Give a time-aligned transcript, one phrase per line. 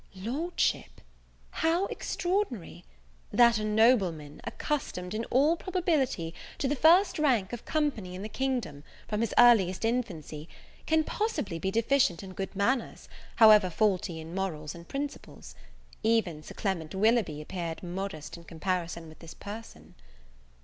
[0.15, 0.99] Lordship!
[1.51, 2.83] how extraordinary!
[3.31, 8.27] that a nobleman, accustomed, in all probability, to the first rank of company in the
[8.27, 10.49] kingdom, from his earliest infancy,
[10.87, 15.53] can possibly be deficient in good manners, however faulty in morals and principles!
[16.01, 19.93] Even Sir Clement Willoughby appeared modest in comparison with this person.